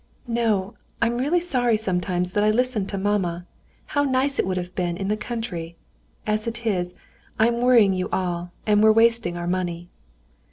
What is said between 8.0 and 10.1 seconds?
all, and we're wasting our money."